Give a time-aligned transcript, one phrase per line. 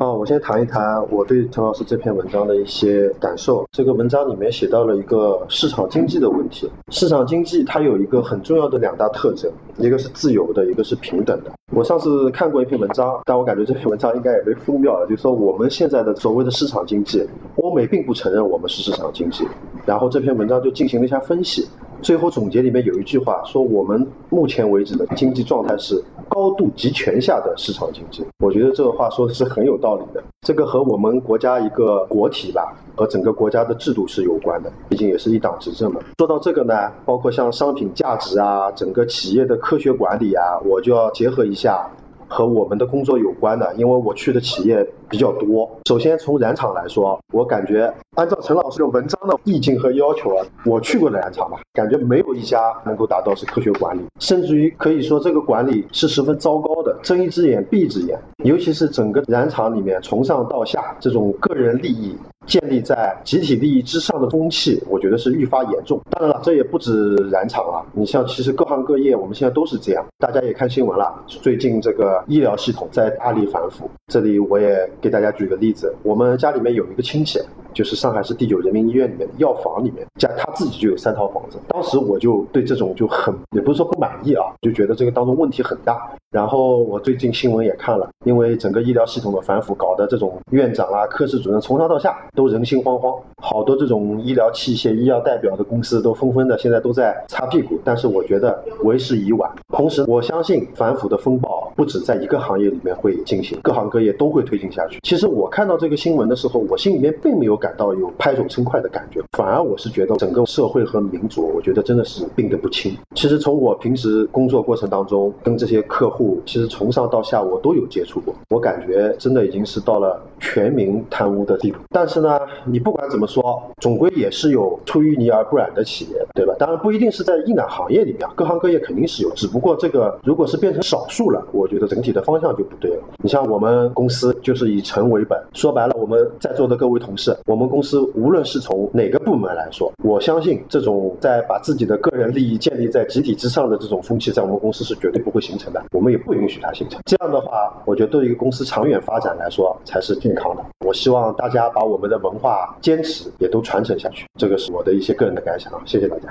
[0.00, 3.66] 哦，我先谈一谈我对陈老师这篇文章的一些感受。
[3.70, 6.66] 这个文章里面写到了一个市场经济的问题。
[6.88, 11.52] 市场经济它有一个很重要的两大特征，一个是自由的，一个是平等的。
[11.74, 17.22] 我上次看过一篇文章，但我感觉这篇文章应该也被封掉了，就是说我们现在的所谓的市场经济，
[17.56, 19.46] 欧美并不承认我们是市场经济。
[19.84, 21.68] 然后这篇文章就进行了一下分析。
[22.00, 26.02] 最后总结里面有一句话说，我们目前为止的经济状态是
[26.40, 28.24] 高度集权下的市场经济。
[28.38, 30.24] 我觉得这个话说的是很有道理的。
[30.40, 36.00] 这个和我们国家一个国体吧，和整个国家的制度是有关的，毕竟也是一党执政嘛。
[36.18, 41.86] 说到这个呢，包括像商品价值啊，整个企业的科学管理啊，我就要结合一下。
[42.32, 45.70] 和我们的工作有关的，因为我去的企业比较多。
[45.86, 58.18] 首先从染厂来说，我感觉按照陈老师的文章的意境和要求啊，我去过的染厂吧，感觉没有一家能够达到是科学管理，甚至于可以说这个管理是十分糟糕的，睁一只眼闭一只眼。
[58.44, 62.16] 尤其是整个染厂里面从上到下这种个人利益。
[62.46, 66.00] 建立在集体利益之上的风气，我觉得是愈发严重。
[66.10, 70.04] 当然了，这也不止染厂啊，你像其实各行各业，我们现在都是这样。
[70.18, 73.88] 大家也看新闻了，最近这个医疗系统在大力反腐。
[74.08, 77.40] 这里我也给大家举个例子，我们家里面有一个亲戚，
[77.72, 81.58] 就是上海市第九人民医院里面的药房里面，家他自己就有三套房子。
[81.68, 86.10] 当时我就对这种就很，也不是说不满意啊，就觉得这个当中问题很大。
[86.30, 92.16] 然后我最近新闻也看了，因为整个医疗系统的反腐，搞得这种院长啊、科室主任从上到下。
[92.36, 99.50] 都人心惶惶，好多这种医疗器械、医药代表的公司都纷纷的现在都在擦屁股，但是我觉得为时已晚。
[99.70, 104.98] 同时，我相信反腐的风暴不止在一个行业里面会进行，各行各业都会推进下去。
[105.02, 112.94] 其实我看到这个新闻的时候，我心里面并没有感到有拍手称快的感觉，反而我是觉得整个社会和民族，我觉得真的是病得不轻。
[113.14, 121.78] 其实从我平时工作过程当中，跟这些客户，其实从上到下我都有接触过，我感觉真的已经是到了全民贪污的地步。
[121.88, 122.38] 但是呢。
[122.66, 126.54] 你不管怎么说，总归也是有出淤泥而不染的企业，对吧？
[126.58, 129.30] 当然不一定是在硬染行业里面，各行各业肯定是有。
[129.30, 133.02] 只不过这个如果是变成少数了，我觉得整体的方向就不对了。
[133.22, 147.00] 你像我们公司就是以诚为本，说白了，我们在座的各位同事，我们公司无论是从哪个部门来说，我相信这种在把自己的个人利益建立在集体之上的这种风气，在我们公司是绝对不会形成的，我们也不允许它形成。
[147.06, 150.64] 这样的话，我觉得对于一个公司长远发展来说才是健康的。
[150.86, 152.20] 我希望大家把我们的。
[152.20, 156.28] 文化坚持也都传承下去，这个是我的一些个人的感想啊，谢谢大家。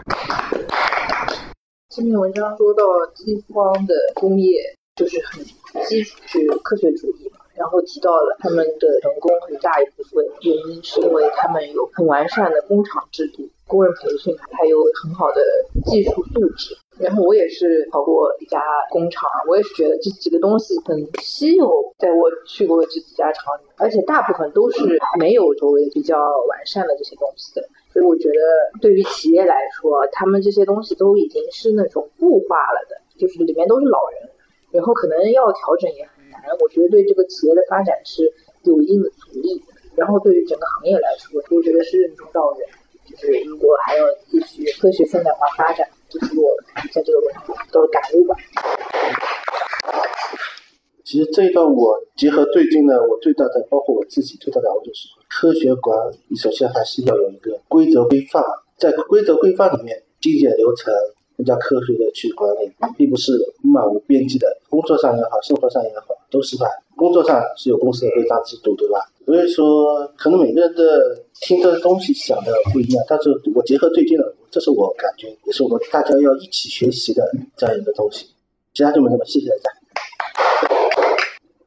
[1.90, 2.84] 这篇文章说到
[3.16, 4.54] 西方的工业
[5.00, 5.42] 就是很
[5.86, 15.42] 基础科学主义嘛，然后提到了他们的成功很大一部分原因是因为他们有很完善的工厂制度、工人培训，还有很好的
[15.86, 16.76] 技术素质。
[17.00, 24.84] 然后我也是跑过一家工厂，我也是觉得这几个东西很稀有，在我去过这几家厂里，而且大部分都是
[25.18, 27.66] 没有作为比较完善的这些东西的。
[27.94, 34.29] 所以我觉得对于企业来说，他们这些东西都已经是那种固化了的，就是里面都是老人，
[34.72, 36.42] 然后可能要调整也很难。
[36.60, 38.24] 我觉得对这个企业的发展是
[38.64, 39.62] 有一定的阻力。
[39.96, 42.68] 然后对于整个行业来说，我觉得是任重道远。
[43.06, 45.88] 就是如果还要继续科学现代化发展。
[46.10, 46.50] 就是我
[46.92, 48.36] 在这个问题的感悟吧。
[51.06, 55.96] 其实这一段我结合最近呢，我最大的包括我自己最大的感悟就是，科学管
[56.28, 58.44] 理首先还是要有一个规则规范，
[58.80, 60.92] 在规则规范里面精简流程，
[61.40, 63.32] 更加科学的去管理，并不是
[63.64, 64.46] 漫无边际的。
[64.70, 66.66] 工作上也好，生活上也好，都是吧。
[66.98, 69.00] 工作上是有公司的规章制度，对吧？
[69.26, 70.84] 所以说，可能每个人的
[71.40, 74.36] 听的东西想的不一样，但是我结合最近的。
[74.52, 77.24] 这是我感觉，也是我们大家要一起学习的
[77.56, 78.26] 这样一个东西。
[78.74, 79.80] 其他就没什么，谢谢大家。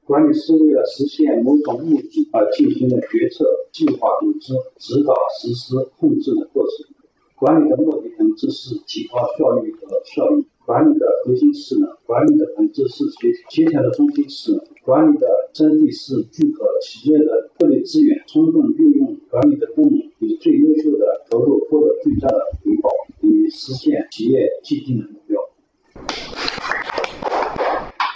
[0.05, 7.02] 管理是为了实现某种目的而进行的决策、计划、组织、指导、实施、控制的过程。
[7.43, 10.47] 管理的目的本质是提高效率和效益。
[10.65, 11.89] 管理的核心是呢？
[12.07, 14.53] 管理的本质是协协调的中心是
[14.85, 22.89] 管理的真谛是聚合企业的各类资源，充分运用管理的功能，以最优秀的投入获得最大的回报，
[23.23, 25.41] 以实现企业既定的目标。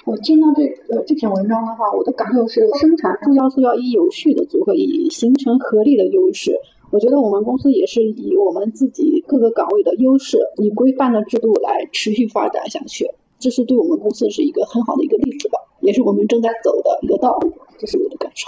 [0.05, 0.63] 我见到这
[0.95, 6.53] 呃这篇文章的话，我的感受是：生产重要素要以有序的组合以形成合力的优势。
[6.91, 13.11] 我觉得我们公司也是以我们自己各个岗位的优势，以规范的制度来持续发展下去。
[13.39, 17.53] 这是对我们公司是一个很好的一个例子吧，也是我们正在走的一个道路。
[17.79, 18.47] 这是我的感受。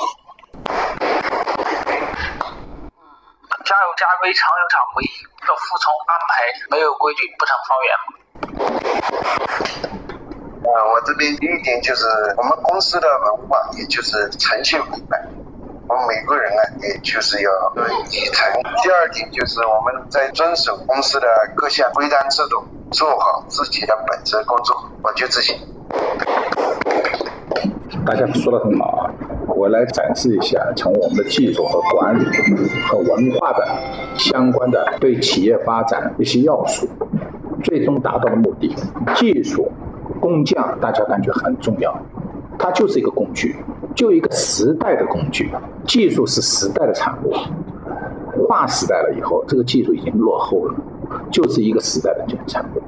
[3.65, 5.05] 家有家规，厂有厂规，
[5.47, 8.11] 要服从安排，没有规矩不成方圆嘛。
[10.65, 12.07] 呃，我这边第一点就是
[12.39, 14.81] 我们公司的文化，也就是诚信
[15.11, 15.28] 本。
[15.89, 17.51] 我们每个人呢，也就是要
[18.11, 18.47] 以诚。
[18.83, 21.27] 第二点就是我们在遵守公司的
[21.57, 25.55] 各项规章制度，做好自己的本职工作，我就自己。
[28.05, 29.11] 大家说的很好啊，
[29.49, 32.25] 我来展示一下从我们的技术和管理
[32.87, 33.67] 和文化的
[34.17, 36.87] 相关的对企业发展一些要素，
[37.65, 38.75] 最终达到的目的。
[39.17, 39.73] 技术
[40.21, 41.99] 工匠大家感觉很重要，
[42.59, 43.57] 它就是一个工具，
[43.99, 45.51] 就一个时代的工具。
[45.85, 47.33] 技术是时代的产物，
[48.47, 50.75] 划时代了以后，这个技术已经落后了，
[51.33, 52.81] 就是一个时代的产物。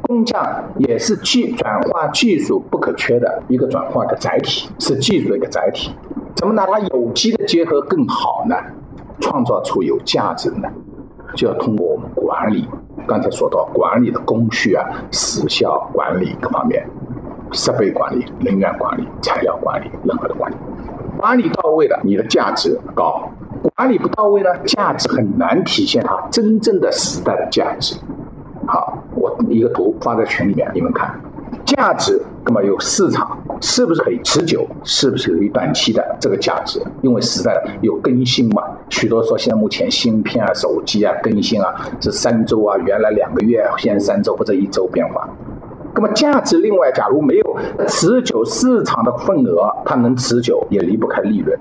[0.00, 0.42] 工匠
[0.78, 5.94] 也是技转化技术不可缺的一个转化的载体，是技术的一个载体。
[6.34, 8.56] 怎么拿它有机的结合更好呢？
[9.20, 10.68] 创造出有价值呢？
[11.36, 12.66] 就要通过我们管理。
[13.06, 16.88] 刚才说到管理的工序啊、时效管理各方面，
[17.52, 20.54] 设备管理、人员管理、材料管理，任何的管理，
[21.18, 23.30] 管理到位了，你的价值高；
[23.76, 27.96] 管理不到位呢，价值很难体现它真正的时代的价值。
[28.66, 31.20] 好，我一个图发在群里面，你们看，
[31.64, 34.66] 价值那么有市场，是不是可以持久？
[34.84, 36.80] 是不是有一短期的这个价值？
[37.02, 45.28] 因为时代有更新嘛，许多说现在目前芯片啊、手机啊更新啊是三周啊，原来两个月，现在三周或者一周变化。
[45.94, 47.56] 那么价值另外，假如没有
[47.86, 51.58] 持久市场的份额，它能持久也离不开利润。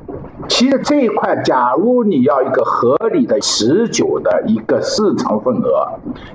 [0.47, 5.87] 其实这一块，假如你要一个合理的持久的一个市场份额，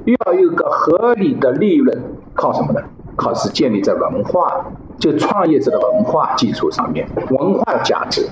[0.05, 1.99] 又要有一个合理的利润，
[2.35, 2.81] 靠什么呢？
[3.17, 4.67] 靠是建立在文化，
[4.99, 7.09] 就创业者的文化基础上面。
[7.31, 8.29] 文化的价值，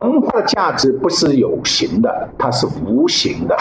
[0.00, 3.56] 文化的价值不是有形的，它是无形的，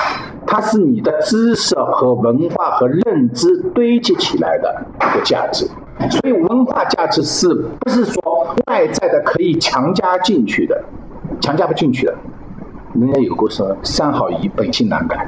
[0.47, 5.67] 它是你的知识和文化和认知堆积起来的一个价值。
[6.09, 7.47] 所以文化价值是
[7.79, 10.81] 不是说外在的可以强加进去的？
[11.41, 12.15] 强加不进去的，
[12.93, 15.27] 人家有过说“三好一本性难改”，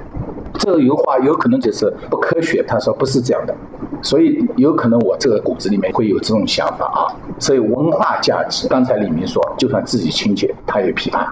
[0.58, 2.64] 这个油话有可能就是不科学。
[2.64, 3.56] 他说不是这样的，
[4.02, 7.12] 所以有可能我这个骨子里面会有这种想法啊。
[7.40, 11.28] 所以文化价值，刚才李明说，就算自己亲戚，他也批判，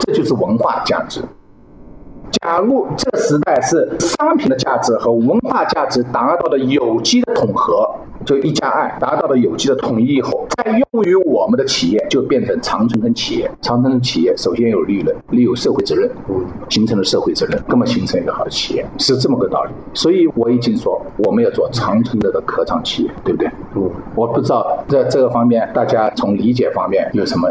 [0.00, 1.22] 这就是文化价值。
[2.32, 7.88] 假如这时代是商品的价值和文化价值达到的有机的统合。
[8.26, 13.48] 就一加二达到了有机的统一以后，再用于我们的企业，就变成长城企业。
[13.62, 16.10] 长城企业首先有利润，你有社会责任，
[16.68, 19.70] 形成了社会责任，那么形成一个好的企业，是这么个道理。
[19.94, 23.48] 所以我已经说，我们要做长城的科创企业，对不对？
[23.76, 27.48] 嗯，我不知道在这个方面，大家从理解方面有什么？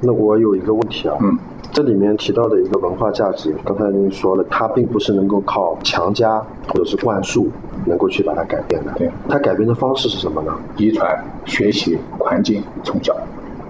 [0.00, 1.38] 那我有一个问题啊，嗯，
[1.72, 7.48] 这里面提到的一个文化价值，刚才您说了，它并不是能够靠强加或者是灌输。
[7.86, 10.52] 能够去把它改变的，对，它改变的方式是什么呢？
[10.76, 13.16] 遗传、学习、环境、从小，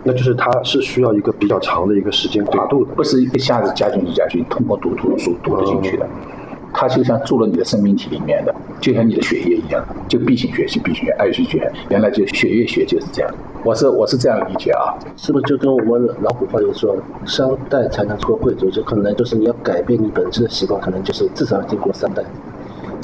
[0.03, 6.07] 那就是它是需要一个比较长的一个时间跨度的，不是一下子加进去加进去，通过读图书读得进去的。
[6.79, 11.73] 它就像住了你的生命体里面的，就像你的血液一样，就必行学习，必须爱学学。
[11.89, 13.35] 原来就血液学就是这样，
[13.65, 22.23] 我是我是这样理解啊，是不是就跟我们老古话有说，三代才能出贵族，就可能就是你要改变你本质的习惯，可能就是至少要经过三代。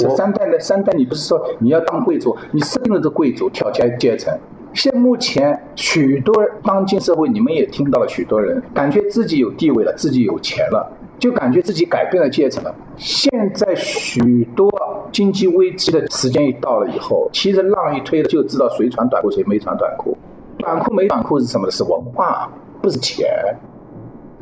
[0.02, 4.37] 这三代的三代，你不是说你要当贵族，你设定了这贵族跳阶阶层。
[4.75, 6.34] 现目前许多
[6.64, 12.75] 当今社会，你们也听到了许多人感觉自己有地位了，自己有钱了，就感觉自己改变了阶层了。
[12.97, 14.71] 现在许多
[15.12, 20.16] 经济危机的时间一到了以后，其实浪一推了，就知道谁穿短裤谁没穿短裤。
[20.56, 21.71] 短裤没短裤是什么？
[21.71, 23.28] 是文化，不是钱。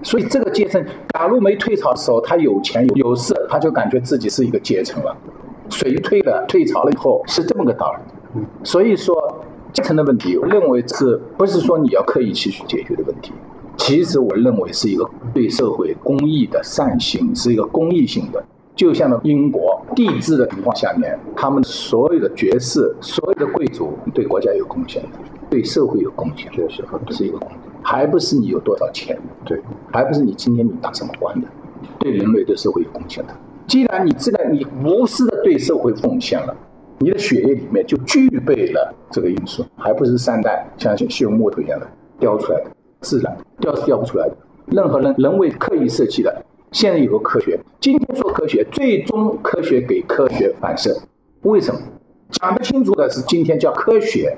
[0.03, 5.17] 所以这个阶层，假如没退潮的时候，他有钱有有势，他就感觉自己是一个阶层了。
[5.71, 8.41] 水退了，退潮了以后，是这么个道理。
[8.63, 9.15] 所以说，
[9.73, 13.33] 阶层的问题，我认为是不是说你要刻意去去解决的问题？
[13.77, 18.45] 其实我认为是一个对社会公益的善行，是一个公益性的。
[18.77, 25.03] 就像英国帝制的情况下面，他们所有的爵士、所有的贵族对国家有贡献，
[25.51, 27.39] 对社会有贡献，确实不是一个。
[27.83, 29.19] 还不是你有多少钱？
[29.45, 29.61] 对，
[29.91, 31.49] 还不是你今天你当什么官的？
[31.99, 33.35] 对人类对社会有贡献的。
[33.67, 36.57] 既然你这个你无私的对社会奉献了，
[36.99, 41.87] 你的血液里面就具备了这个因素，还不是三代像修木头一样的
[42.19, 42.71] 雕出来的，
[43.01, 44.37] 自然雕是雕不出来的。
[44.67, 46.45] 任何人人为刻意设计的。
[46.73, 50.97] 现在有个科学，今天说科学，最终科学给科学反射。
[51.43, 51.81] 为什么？
[52.31, 54.37] 讲不清楚的是今天叫科学。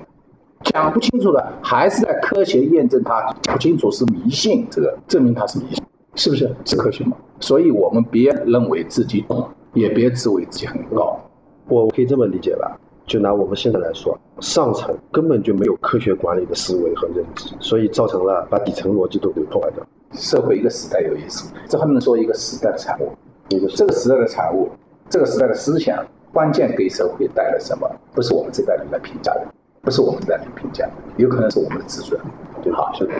[0.65, 6.51] 讲不清楚的，还是在科学验证它；讲不清楚是迷信，这个证明它是迷信，是不是？
[6.65, 7.17] 是科学吗？
[7.41, 11.19] 所以我们别认为自己懂，也别自为自己很高。
[11.69, 12.79] 我可以这么理解吧？
[13.05, 19.85] 就拿我们现在来说，上层根本就没有科学管理的思维和认知，所以造成了把底层逻辑都给破坏掉。
[20.13, 23.13] 社会一个时代有意思，这还能说一个时代的产物。
[23.49, 24.69] 一个这个时代的产物，
[25.11, 27.91] 这个时代的思想，关键给社会带来什么？
[28.15, 29.47] 不是我们这代人来评价的，
[29.83, 32.19] 不是我们这代人评价的，有可能是我们的子孙。
[32.63, 33.15] 对好，兄弟。